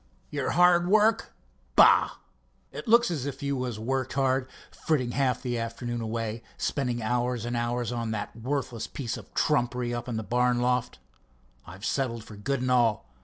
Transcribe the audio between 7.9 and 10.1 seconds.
on that worthless piece of trumpery up